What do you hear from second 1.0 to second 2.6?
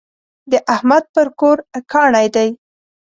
پر کور کاڼی دی.